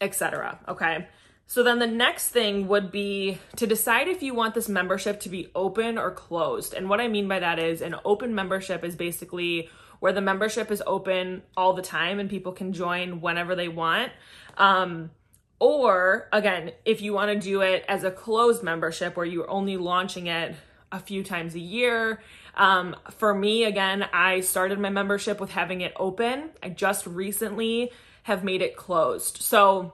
etc. 0.00 0.60
Okay? 0.66 1.06
So 1.46 1.62
then 1.62 1.78
the 1.78 1.86
next 1.86 2.30
thing 2.30 2.66
would 2.68 2.90
be 2.90 3.38
to 3.56 3.66
decide 3.66 4.08
if 4.08 4.22
you 4.22 4.34
want 4.34 4.54
this 4.54 4.68
membership 4.68 5.20
to 5.20 5.28
be 5.28 5.48
open 5.54 5.96
or 5.96 6.10
closed. 6.10 6.74
And 6.74 6.88
what 6.88 7.00
I 7.00 7.08
mean 7.08 7.28
by 7.28 7.38
that 7.38 7.58
is 7.58 7.82
an 7.82 7.94
open 8.04 8.34
membership 8.34 8.84
is 8.84 8.96
basically 8.96 9.70
where 10.00 10.12
the 10.12 10.20
membership 10.20 10.70
is 10.70 10.82
open 10.86 11.42
all 11.56 11.72
the 11.72 11.82
time 11.82 12.18
and 12.18 12.28
people 12.28 12.52
can 12.52 12.72
join 12.72 13.20
whenever 13.20 13.54
they 13.54 13.68
want. 13.68 14.12
Um, 14.58 15.10
or 15.58 16.28
again, 16.32 16.72
if 16.84 17.00
you 17.00 17.12
want 17.12 17.32
to 17.32 17.38
do 17.38 17.62
it 17.62 17.84
as 17.88 18.04
a 18.04 18.10
closed 18.10 18.62
membership 18.62 19.16
where 19.16 19.24
you're 19.24 19.48
only 19.48 19.76
launching 19.76 20.26
it 20.26 20.54
a 20.92 20.98
few 20.98 21.22
times 21.22 21.54
a 21.54 21.60
year. 21.60 22.20
Um, 22.54 22.96
for 23.10 23.34
me, 23.34 23.64
again, 23.64 24.04
I 24.12 24.40
started 24.40 24.78
my 24.78 24.90
membership 24.90 25.40
with 25.40 25.50
having 25.50 25.80
it 25.80 25.92
open. 25.96 26.50
I 26.62 26.70
just 26.70 27.06
recently 27.06 27.92
have 28.22 28.44
made 28.44 28.62
it 28.62 28.76
closed. 28.76 29.38
So, 29.38 29.92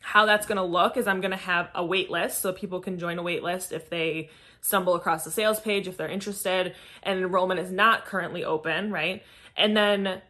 how 0.00 0.26
that's 0.26 0.46
going 0.46 0.56
to 0.56 0.64
look 0.64 0.96
is 0.96 1.06
I'm 1.06 1.20
going 1.20 1.30
to 1.30 1.36
have 1.36 1.68
a 1.74 1.84
wait 1.84 2.10
list 2.10 2.40
so 2.40 2.52
people 2.52 2.80
can 2.80 2.98
join 2.98 3.18
a 3.18 3.22
wait 3.22 3.42
list 3.42 3.72
if 3.72 3.90
they 3.90 4.30
stumble 4.60 4.94
across 4.94 5.24
the 5.24 5.30
sales 5.30 5.60
page 5.60 5.88
if 5.88 5.96
they're 5.96 6.08
interested 6.08 6.74
and 7.02 7.20
enrollment 7.20 7.60
is 7.60 7.70
not 7.70 8.04
currently 8.04 8.44
open, 8.44 8.90
right? 8.90 9.22
And 9.56 9.76
then 9.76 10.20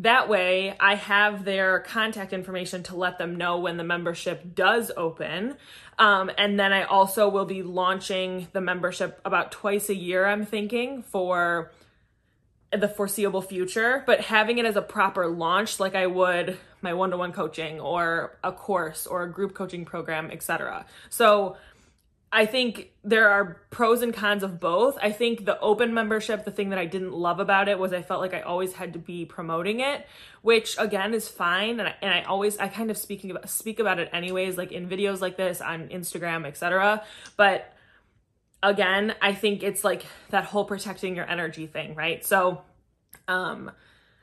that 0.00 0.28
way, 0.28 0.76
I 0.78 0.94
have 0.94 1.44
their 1.44 1.80
contact 1.80 2.32
information 2.32 2.84
to 2.84 2.96
let 2.96 3.18
them 3.18 3.36
know 3.36 3.58
when 3.58 3.76
the 3.76 3.84
membership 3.84 4.54
does 4.54 4.92
open. 4.96 5.56
Um, 5.98 6.30
and 6.38 6.58
then 6.58 6.72
I 6.72 6.84
also 6.84 7.28
will 7.28 7.44
be 7.44 7.64
launching 7.64 8.46
the 8.52 8.60
membership 8.60 9.20
about 9.24 9.50
twice 9.50 9.88
a 9.88 9.94
year, 9.96 10.24
I'm 10.24 10.46
thinking, 10.46 11.02
for 11.02 11.72
the 12.72 12.88
foreseeable 12.88 13.42
future. 13.42 14.02
But 14.06 14.20
having 14.20 14.58
it 14.58 14.66
as 14.66 14.76
a 14.76 14.82
proper 14.82 15.26
launch, 15.26 15.80
like 15.80 15.94
I 15.94 16.06
would 16.06 16.56
my 16.80 16.94
one 16.94 17.10
to 17.10 17.16
one 17.16 17.32
coaching 17.32 17.80
or 17.80 18.36
a 18.44 18.52
course 18.52 19.06
or 19.06 19.24
a 19.24 19.30
group 19.30 19.54
coaching 19.54 19.84
program, 19.84 20.30
etc. 20.30 20.86
So, 21.10 21.56
I 22.30 22.44
think 22.44 22.92
there 23.04 23.30
are 23.30 23.62
pros 23.70 24.02
and 24.02 24.12
cons 24.12 24.42
of 24.42 24.60
both. 24.60 24.98
I 25.00 25.12
think 25.12 25.46
the 25.46 25.58
open 25.60 25.94
membership, 25.94 26.44
the 26.44 26.50
thing 26.50 26.70
that 26.70 26.78
I 26.78 26.84
didn't 26.84 27.14
love 27.14 27.40
about 27.40 27.68
it 27.68 27.78
was 27.78 27.94
I 27.94 28.02
felt 28.02 28.20
like 28.20 28.34
I 28.34 28.42
always 28.42 28.74
had 28.74 28.92
to 28.92 28.98
be 28.98 29.24
promoting 29.24 29.80
it, 29.80 30.06
which 30.42 30.76
again 30.78 31.14
is 31.14 31.26
fine. 31.26 31.80
And 31.80 31.88
I, 31.88 31.94
and 32.02 32.12
I 32.12 32.22
always, 32.22 32.58
I 32.58 32.68
kind 32.68 32.90
of 32.90 32.98
speaking 32.98 33.30
about, 33.30 33.48
speak 33.48 33.78
about 33.78 33.98
it 33.98 34.10
anyways, 34.12 34.58
like 34.58 34.72
in 34.72 34.90
videos 34.90 35.22
like 35.22 35.38
this 35.38 35.62
on 35.62 35.88
Instagram, 35.88 36.46
etc. 36.46 37.02
But 37.38 37.72
again, 38.62 39.14
I 39.20 39.34
think 39.34 39.62
it's 39.62 39.84
like 39.84 40.04
that 40.30 40.44
whole 40.44 40.64
protecting 40.64 41.16
your 41.16 41.28
energy 41.28 41.66
thing, 41.66 41.94
right? 41.94 42.24
So, 42.24 42.62
um, 43.26 43.70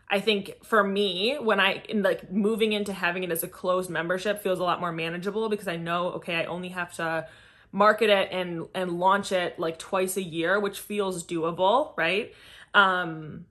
I 0.10 0.20
think 0.20 0.63
for 0.63 0.84
me, 0.84 1.38
when 1.39 1.60
I 1.60 1.84
like 1.94 2.32
moving 2.32 2.74
into 2.74 2.94
having 2.94 3.24
it 3.24 3.32
as 3.32 3.44
a 3.44 3.48
closed 3.48 3.89
membership 3.89 4.44
feels 4.44 4.60
a 4.60 4.63
lot 4.63 4.80
more 4.80 4.92
manageable 4.92 5.50
because 5.50 5.68
I 5.68 5.77
know, 5.77 6.13
okay, 6.13 6.36
I 6.36 6.46
only 6.46 6.70
have 6.70 6.94
to 6.96 7.27
market 7.72 8.10
it 8.10 8.30
and 8.32 8.68
and 8.75 9.00
launch 9.00 9.32
it 9.32 9.60
like 9.60 9.80
twice 9.80 10.15
a 10.18 10.22
year, 10.22 10.60
which 10.60 10.80
feels 10.80 11.25
doable, 11.25 11.98
right? 11.98 12.34
Um 12.74 13.46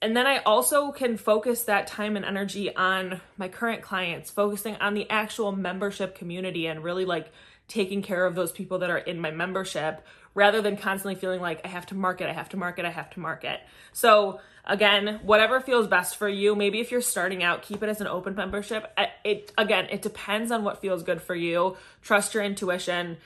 and 0.00 0.16
then 0.16 0.26
I 0.26 0.38
also 0.38 0.92
can 0.92 1.16
focus 1.16 1.64
that 1.64 1.86
time 1.86 2.16
and 2.16 2.24
energy 2.24 2.74
on 2.74 3.20
my 3.36 3.48
current 3.48 3.82
clients, 3.82 4.30
focusing 4.30 4.76
on 4.76 4.94
the 4.94 5.10
actual 5.10 5.52
membership 5.52 6.14
community 6.14 6.66
and 6.66 6.84
really 6.84 7.04
like 7.04 7.32
taking 7.66 8.02
care 8.02 8.24
of 8.24 8.34
those 8.34 8.52
people 8.52 8.78
that 8.78 8.90
are 8.90 8.98
in 8.98 9.20
my 9.20 9.30
membership 9.30 10.06
rather 10.36 10.62
than 10.62 10.76
constantly 10.76 11.16
feeling 11.16 11.40
like 11.40 11.62
I 11.64 11.68
have 11.68 11.86
to 11.86 11.94
market, 11.96 12.28
I 12.28 12.32
have 12.32 12.50
to 12.50 12.56
market, 12.56 12.84
I 12.84 12.90
have 12.90 13.10
to 13.10 13.20
market. 13.20 13.58
So 13.92 14.38
again, 14.64 15.18
whatever 15.22 15.60
feels 15.60 15.88
best 15.88 16.16
for 16.16 16.28
you. 16.28 16.54
Maybe 16.54 16.78
if 16.78 16.92
you're 16.92 17.00
starting 17.00 17.42
out, 17.42 17.62
keep 17.62 17.82
it 17.82 17.88
as 17.88 18.00
an 18.00 18.06
open 18.06 18.34
membership. 18.34 18.96
It 19.24 19.50
again, 19.56 19.86
it 19.90 20.02
depends 20.02 20.52
on 20.52 20.62
what 20.62 20.80
feels 20.80 21.02
good 21.02 21.22
for 21.22 21.34
you. 21.34 21.76
Trust 22.02 22.34
your 22.34 22.44
intuition 22.44 23.16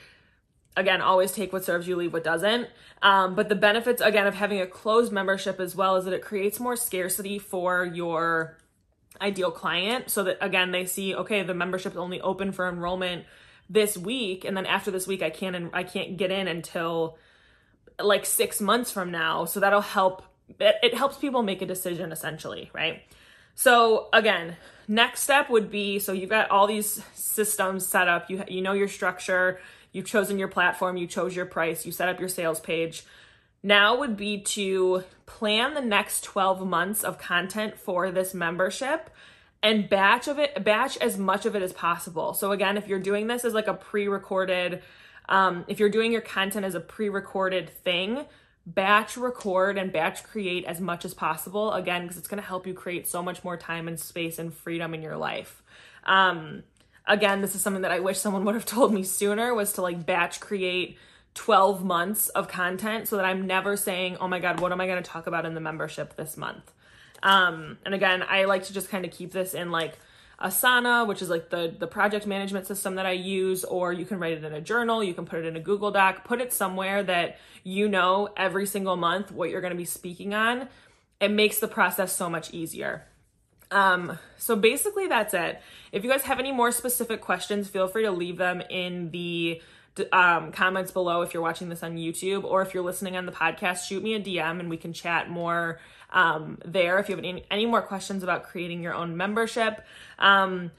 again, 0.77 1.01
always 1.01 1.33
take 1.33 1.51
what 1.51 1.65
serves 1.65 1.85
you, 1.85 1.97
leave 1.97 2.13
what 2.13 2.23
doesn't. 2.23 2.69
Um, 3.01 3.35
but 3.35 3.49
the 3.49 3.55
benefits, 3.55 4.01
again, 4.01 4.25
of 4.25 4.35
having 4.35 4.61
a 4.61 4.67
closed 4.67 5.11
membership 5.11 5.59
as 5.59 5.75
well 5.75 5.97
is 5.97 6.05
that 6.05 6.13
it 6.13 6.21
creates 6.21 6.61
more 6.61 6.77
scarcity 6.77 7.39
for 7.39 7.83
your 7.83 8.57
ideal 9.19 9.51
client. 9.51 10.09
So 10.09 10.23
that, 10.23 10.37
again, 10.39 10.71
they 10.71 10.85
see, 10.85 11.13
okay, 11.13 11.43
the 11.43 11.53
membership 11.53 11.91
is 11.91 11.97
only 11.97 12.21
open 12.21 12.53
for 12.53 12.69
enrollment 12.69 13.25
this 13.71 13.97
week. 13.97 14.45
And 14.45 14.55
then 14.55 14.65
after 14.65 14.91
this 14.91 15.07
week, 15.07 15.21
I 15.21 15.29
can't, 15.29 15.55
and 15.55 15.69
I 15.73 15.83
can't 15.83 16.17
get 16.17 16.31
in 16.31 16.47
until 16.47 17.17
like 17.99 18.25
six 18.25 18.59
months 18.59 18.91
from 18.91 19.11
now. 19.11 19.45
So 19.45 19.59
that'll 19.59 19.81
help. 19.81 20.23
It, 20.59 20.75
it 20.83 20.93
helps 20.93 21.17
people 21.17 21.43
make 21.43 21.61
a 21.61 21.65
decision 21.65 22.11
essentially, 22.11 22.69
right? 22.73 23.01
So 23.55 24.09
again, 24.13 24.57
next 24.87 25.21
step 25.21 25.49
would 25.49 25.71
be 25.71 25.99
so 25.99 26.11
you've 26.11 26.29
got 26.29 26.49
all 26.49 26.67
these 26.67 27.03
systems 27.13 27.85
set 27.85 28.07
up. 28.07 28.29
You 28.29 28.43
you 28.47 28.61
know 28.61 28.73
your 28.73 28.87
structure 28.87 29.59
You've 29.91 30.05
chosen 30.05 30.39
your 30.39 30.47
platform, 30.47 30.97
you 30.97 31.07
chose 31.07 31.35
your 31.35 31.45
price, 31.45 31.85
you 31.85 31.91
set 31.91 32.09
up 32.09 32.19
your 32.19 32.29
sales 32.29 32.59
page. 32.59 33.03
Now 33.61 33.97
would 33.99 34.17
be 34.17 34.41
to 34.41 35.03
plan 35.25 35.73
the 35.73 35.81
next 35.81 36.23
12 36.23 36.65
months 36.65 37.03
of 37.03 37.17
content 37.17 37.77
for 37.77 38.09
this 38.09 38.33
membership 38.33 39.09
and 39.63 39.87
batch 39.89 40.27
of 40.27 40.39
it 40.39 40.63
batch 40.63 40.97
as 40.97 41.17
much 41.17 41.45
of 41.45 41.55
it 41.55 41.61
as 41.61 41.73
possible. 41.73 42.33
So 42.33 42.51
again, 42.51 42.77
if 42.77 42.87
you're 42.87 42.99
doing 42.99 43.27
this 43.27 43.45
as 43.45 43.53
like 43.53 43.67
a 43.67 43.73
pre-recorded 43.73 44.81
um, 45.29 45.63
if 45.67 45.79
you're 45.79 45.89
doing 45.89 46.11
your 46.11 46.21
content 46.21 46.65
as 46.65 46.75
a 46.75 46.79
pre-recorded 46.79 47.69
thing, 47.69 48.25
batch 48.65 49.17
record 49.17 49.77
and 49.77 49.91
batch 49.91 50.23
create 50.23 50.65
as 50.65 50.79
much 50.79 51.05
as 51.05 51.13
possible 51.13 51.71
again 51.71 52.03
because 52.03 52.17
it's 52.17 52.27
going 52.27 52.41
to 52.41 52.47
help 52.47 52.67
you 52.67 52.73
create 52.73 53.07
so 53.07 53.23
much 53.23 53.43
more 53.43 53.57
time 53.57 53.87
and 53.87 53.99
space 53.99 54.37
and 54.37 54.53
freedom 54.53 54.93
in 54.93 55.01
your 55.01 55.17
life. 55.17 55.63
Um, 56.03 56.63
again, 57.07 57.41
this 57.41 57.55
is 57.55 57.61
something 57.61 57.81
that 57.83 57.91
I 57.91 57.99
wish 57.99 58.19
someone 58.19 58.43
would 58.45 58.55
have 58.55 58.65
told 58.65 58.93
me 58.93 59.03
sooner 59.03 59.53
was 59.53 59.73
to 59.73 59.81
like 59.81 60.05
batch 60.05 60.39
create 60.39 60.97
12 61.33 61.83
months 61.83 62.27
of 62.29 62.49
content 62.49 63.07
so 63.07 63.15
that 63.15 63.25
I'm 63.25 63.47
never 63.47 63.77
saying, 63.77 64.17
oh 64.19 64.27
my 64.27 64.39
God, 64.39 64.59
what 64.59 64.73
am 64.73 64.81
I 64.81 64.87
going 64.87 65.01
to 65.01 65.09
talk 65.09 65.27
about 65.27 65.45
in 65.45 65.55
the 65.55 65.61
membership 65.61 66.17
this 66.17 66.35
month? 66.35 66.71
Um, 67.23 67.77
and 67.85 67.93
again, 67.93 68.23
I 68.27 68.45
like 68.45 68.63
to 68.65 68.73
just 68.73 68.89
kind 68.89 69.05
of 69.05 69.11
keep 69.11 69.31
this 69.31 69.53
in 69.53 69.71
like 69.71 69.97
Asana, 70.41 71.07
which 71.07 71.21
is 71.21 71.29
like 71.29 71.49
the, 71.49 71.73
the 71.77 71.87
project 71.87 72.25
management 72.25 72.67
system 72.67 72.95
that 72.95 73.05
I 73.05 73.11
use, 73.11 73.63
or 73.63 73.93
you 73.93 74.05
can 74.05 74.19
write 74.19 74.37
it 74.37 74.43
in 74.43 74.53
a 74.53 74.61
journal, 74.61 75.03
you 75.03 75.13
can 75.13 75.25
put 75.25 75.39
it 75.39 75.45
in 75.45 75.55
a 75.55 75.59
Google 75.59 75.91
Doc, 75.91 76.23
put 76.23 76.41
it 76.41 76.51
somewhere 76.51 77.03
that 77.03 77.37
you 77.63 77.87
know 77.87 78.29
every 78.35 78.65
single 78.65 78.95
month 78.95 79.31
what 79.31 79.49
you're 79.49 79.61
going 79.61 79.73
to 79.73 79.77
be 79.77 79.85
speaking 79.85 80.33
on. 80.33 80.67
It 81.19 81.29
makes 81.29 81.59
the 81.59 81.67
process 81.67 82.15
so 82.15 82.29
much 82.29 82.51
easier. 82.53 83.05
Um, 83.69 84.17
so 84.37 84.55
basically 84.55 85.07
that's 85.07 85.33
it. 85.33 85.61
If 85.91 86.03
you 86.03 86.09
guys 86.09 86.23
have 86.23 86.39
any 86.39 86.51
more 86.51 86.71
specific 86.71 87.21
questions, 87.21 87.69
feel 87.69 87.87
free 87.87 88.03
to 88.03 88.11
leave 88.11 88.37
them 88.37 88.61
in 88.69 89.11
the 89.11 89.61
um, 90.11 90.51
comments 90.51 90.91
below 90.91 91.21
if 91.21 91.33
you're 91.33 91.43
watching 91.43 91.69
this 91.69 91.83
on 91.83 91.97
YouTube 91.97 92.43
or 92.43 92.61
if 92.61 92.73
you're 92.73 92.83
listening 92.83 93.15
on 93.15 93.25
the 93.25 93.31
podcast, 93.31 93.87
shoot 93.87 94.03
me 94.03 94.15
a 94.15 94.19
DM 94.19 94.59
and 94.59 94.69
we 94.69 94.77
can 94.77 94.93
chat 94.93 95.29
more 95.29 95.79
um, 96.11 96.57
there 96.65 96.99
if 96.99 97.09
you 97.09 97.15
have 97.15 97.23
any, 97.23 97.45
any 97.49 97.65
more 97.65 97.81
questions 97.81 98.23
about 98.23 98.43
creating 98.43 98.83
your 98.83 98.93
own 98.93 99.15
membership. 99.17 99.83
Um, 100.19 100.71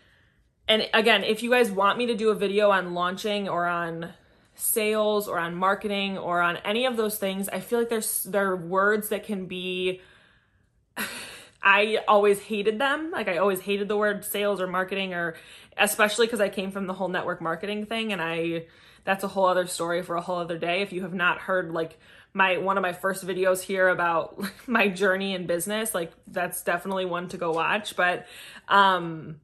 and 0.69 0.89
again, 0.95 1.25
if 1.25 1.43
you 1.43 1.51
guys 1.51 1.71
want 1.71 1.99
me 1.99 2.07
to 2.07 2.15
do 2.15 2.31
a 2.31 2.35
video 2.35 2.71
on 2.71 2.95
launching 2.95 3.49
or 3.49 3.67
on 3.67 4.11
sales 4.55 5.29
or 5.29 5.39
on 5.39 5.55
marketing 5.55 6.19
or 6.19 6.41
on 6.41 6.57
any 6.59 6.87
of 6.87 6.97
those 6.97 7.19
things, 7.19 7.49
I 7.49 7.61
feel 7.61 7.79
like 7.79 7.89
there's 7.89 8.25
there 8.25 8.51
are 8.51 8.57
words 8.57 9.09
that 9.09 9.25
can 9.25 9.47
be 9.47 10.01
I 11.65 12.01
always 12.09 12.41
hated 12.41 12.79
them. 12.79 13.11
Like 13.13 13.29
I 13.29 13.39
always 13.39 13.61
hated 13.61 13.89
the 13.89 13.97
word 13.97 14.25
sales 14.25 14.61
or 14.61 14.67
marketing 14.67 15.15
or 15.15 15.37
especially 15.77 16.27
because 16.27 16.41
I 16.41 16.49
came 16.49 16.71
from 16.71 16.87
the 16.87 16.93
whole 16.93 17.09
network 17.09 17.41
marketing 17.41 17.87
thing 17.87 18.13
and 18.13 18.21
I 18.21 18.67
that's 19.05 19.25
a 19.25 19.29
whole 19.29 19.47
other 19.47 19.67
story 19.67 20.03
for 20.03 20.17
a 20.17 20.21
whole 20.21 20.39
other 20.39 20.59
day. 20.59 20.83
If 20.83 20.93
you 20.93 21.03
have 21.03 21.15
not 21.15 21.39
heard 21.39 21.73
like 21.73 21.99
my 22.35 22.59
one 22.59 22.79
of 22.79 22.83
my 22.83 22.93
first 22.93 23.27
videos 23.27 23.63
here 23.63 23.89
about 23.89 24.43
my 24.67 24.89
journey 24.89 25.35
in 25.35 25.47
business, 25.47 25.95
like 25.95 26.13
that's 26.27 26.63
definitely 26.63 27.05
one 27.05 27.29
to 27.29 27.37
go 27.37 27.53
watch. 27.53 27.97
But 27.97 28.27
um 28.69 29.41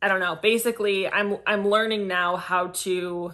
I 0.00 0.08
don't 0.08 0.20
know. 0.20 0.36
Basically, 0.36 1.08
I'm 1.08 1.38
I'm 1.46 1.66
learning 1.66 2.06
now 2.06 2.36
how 2.36 2.68
to 2.68 3.32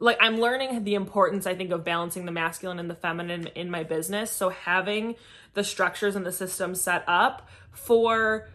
like 0.00 0.18
I'm 0.20 0.38
learning 0.38 0.84
the 0.84 0.94
importance 0.94 1.46
I 1.46 1.54
think 1.54 1.70
of 1.70 1.82
balancing 1.82 2.26
the 2.26 2.32
masculine 2.32 2.78
and 2.78 2.90
the 2.90 2.94
feminine 2.94 3.46
in 3.48 3.70
my 3.70 3.84
business. 3.84 4.30
So 4.30 4.50
having 4.50 5.16
the 5.54 5.64
structures 5.64 6.16
and 6.16 6.26
the 6.26 6.32
systems 6.32 6.80
set 6.80 7.04
up 7.06 7.48
for 7.72 8.48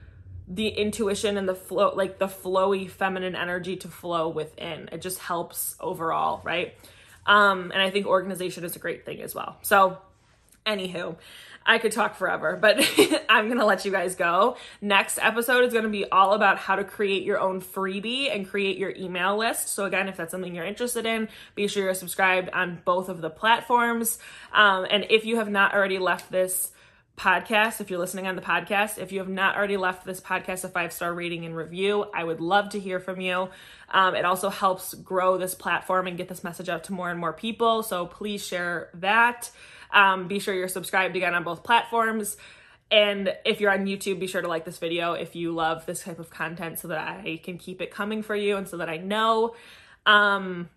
the 0.47 0.67
intuition 0.67 1.37
and 1.37 1.49
the 1.49 1.55
flow 1.55 1.93
like 1.95 2.19
the 2.19 2.27
flowy 2.27 2.89
feminine 2.89 3.35
energy 3.35 3.75
to 3.77 3.87
flow 3.87 4.29
within. 4.29 4.89
It 4.91 5.01
just 5.01 5.19
helps 5.19 5.75
overall, 5.79 6.41
right? 6.43 6.75
Um 7.25 7.71
and 7.71 7.81
I 7.81 7.89
think 7.89 8.05
organization 8.05 8.63
is 8.63 8.75
a 8.75 8.79
great 8.79 9.05
thing 9.05 9.21
as 9.21 9.33
well. 9.33 9.57
So 9.61 9.97
anywho, 10.65 11.15
I 11.65 11.79
could 11.79 11.91
talk 11.91 12.15
forever, 12.15 12.57
but 12.61 12.77
I'm 13.29 13.47
going 13.47 13.57
to 13.57 13.65
let 13.65 13.85
you 13.85 13.91
guys 13.91 14.15
go. 14.15 14.57
Next 14.81 15.17
episode 15.19 15.65
is 15.65 15.73
going 15.73 15.85
to 15.85 15.89
be 15.89 16.09
all 16.11 16.33
about 16.33 16.59
how 16.59 16.75
to 16.75 16.83
create 16.83 17.23
your 17.23 17.39
own 17.39 17.59
freebie 17.59 18.33
and 18.33 18.47
create 18.47 18.77
your 18.77 18.91
email 18.91 19.35
list. 19.35 19.69
So, 19.69 19.85
again, 19.85 20.07
if 20.07 20.15
that's 20.15 20.31
something 20.31 20.53
you're 20.53 20.65
interested 20.65 21.07
in, 21.07 21.27
be 21.55 21.67
sure 21.67 21.83
you're 21.83 21.95
subscribed 21.95 22.49
on 22.49 22.81
both 22.85 23.09
of 23.09 23.21
the 23.21 23.31
platforms. 23.31 24.19
Um, 24.53 24.85
and 24.89 25.07
if 25.09 25.25
you 25.25 25.37
have 25.37 25.49
not 25.49 25.73
already 25.73 25.97
left 25.97 26.31
this 26.31 26.71
podcast, 27.17 27.79
if 27.81 27.89
you're 27.89 27.99
listening 27.99 28.27
on 28.27 28.35
the 28.35 28.41
podcast, 28.41 28.97
if 28.97 29.11
you 29.11 29.19
have 29.19 29.29
not 29.29 29.55
already 29.55 29.77
left 29.77 30.05
this 30.05 30.19
podcast 30.19 30.63
a 30.63 30.69
five 30.69 30.91
star 30.91 31.13
rating 31.13 31.45
and 31.45 31.55
review, 31.55 32.05
I 32.13 32.23
would 32.23 32.41
love 32.41 32.69
to 32.69 32.79
hear 32.79 32.99
from 32.99 33.21
you. 33.21 33.49
Um, 33.89 34.15
it 34.15 34.25
also 34.25 34.49
helps 34.49 34.93
grow 34.93 35.37
this 35.37 35.55
platform 35.55 36.07
and 36.07 36.17
get 36.17 36.27
this 36.27 36.43
message 36.43 36.69
out 36.69 36.85
to 36.85 36.93
more 36.93 37.09
and 37.09 37.19
more 37.19 37.33
people. 37.33 37.83
So 37.83 38.05
please 38.05 38.45
share 38.45 38.89
that. 38.95 39.49
Um, 39.91 40.27
be 40.27 40.39
sure 40.39 40.53
you're 40.53 40.67
subscribed 40.67 41.15
again 41.15 41.33
on 41.33 41.43
both 41.43 41.63
platforms. 41.63 42.37
And 42.91 43.33
if 43.45 43.61
you're 43.61 43.71
on 43.71 43.85
YouTube, 43.85 44.19
be 44.19 44.27
sure 44.27 44.41
to 44.41 44.47
like 44.47 44.65
this 44.65 44.77
video 44.77 45.13
if 45.13 45.35
you 45.35 45.51
love 45.51 45.85
this 45.85 46.03
type 46.03 46.19
of 46.19 46.29
content 46.29 46.79
so 46.79 46.89
that 46.89 46.99
I 46.99 47.39
can 47.43 47.57
keep 47.57 47.81
it 47.81 47.91
coming 47.91 48.21
for 48.21 48.35
you 48.35 48.57
and 48.57 48.67
so 48.67 48.77
that 48.77 48.89
I 48.89 48.97
know. 48.97 49.55
Um, 50.05 50.69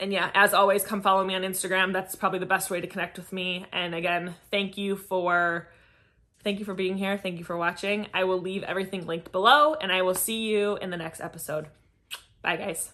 and 0.00 0.12
yeah, 0.12 0.30
as 0.34 0.54
always, 0.54 0.82
come 0.82 1.02
follow 1.02 1.22
me 1.24 1.34
on 1.34 1.42
Instagram. 1.42 1.92
That's 1.92 2.16
probably 2.16 2.38
the 2.38 2.46
best 2.46 2.70
way 2.70 2.80
to 2.80 2.86
connect 2.86 3.18
with 3.18 3.32
me. 3.32 3.66
And 3.72 3.94
again, 3.94 4.34
thank 4.50 4.78
you 4.78 4.96
for 4.96 5.68
thank 6.42 6.58
you 6.58 6.64
for 6.64 6.74
being 6.74 6.96
here. 6.96 7.18
Thank 7.18 7.38
you 7.38 7.44
for 7.44 7.56
watching. 7.56 8.06
I 8.14 8.24
will 8.24 8.40
leave 8.40 8.62
everything 8.62 9.06
linked 9.06 9.30
below 9.30 9.74
and 9.74 9.92
I 9.92 10.02
will 10.02 10.14
see 10.14 10.48
you 10.48 10.76
in 10.78 10.90
the 10.90 10.96
next 10.96 11.20
episode. 11.20 11.68
Bye 12.42 12.56
guys. 12.56 12.90